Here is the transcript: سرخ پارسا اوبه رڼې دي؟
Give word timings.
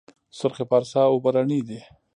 سرخ 0.37 0.57
پارسا 0.69 1.01
اوبه 1.11 1.29
رڼې 1.35 1.59
دي؟ 1.67 1.79